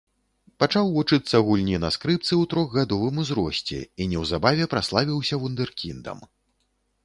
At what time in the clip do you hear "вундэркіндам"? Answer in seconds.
5.45-6.29